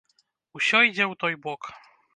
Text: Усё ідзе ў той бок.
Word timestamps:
Усё 0.61 0.77
ідзе 0.87 1.05
ў 1.11 1.13
той 1.25 1.35
бок. 1.47 1.61